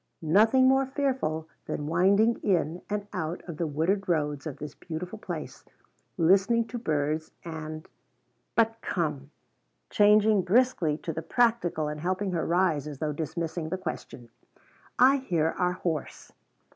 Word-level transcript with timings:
Nothing 0.23 0.67
more 0.67 0.87
fearful 0.87 1.47
than 1.67 1.85
winding 1.85 2.37
in 2.39 2.81
and 2.89 3.05
out 3.13 3.43
of 3.47 3.57
the 3.57 3.67
wooded 3.67 4.09
roads 4.09 4.47
of 4.47 4.57
this 4.57 4.73
beautiful 4.73 5.19
place 5.19 5.63
listening 6.17 6.65
to 6.69 6.79
birds 6.79 7.29
and 7.45 7.87
but 8.55 8.81
come" 8.81 9.29
changing 9.91 10.41
briskly 10.41 10.97
to 10.97 11.13
the 11.13 11.21
practical 11.21 11.87
and 11.87 11.99
helping 12.01 12.31
her 12.31 12.47
rise 12.47 12.87
as 12.87 12.97
though 12.97 13.13
dismissing 13.13 13.69
the 13.69 13.77
question 13.77 14.29
"I 14.97 15.17
hear 15.17 15.49
our 15.59 15.73
horse." 15.73 16.31